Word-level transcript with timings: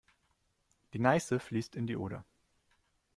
Die 0.93 0.99
Neiße 0.99 1.39
fließt 1.39 1.75
in 1.75 1.85
die 1.85 1.95
Oder. 1.95 2.25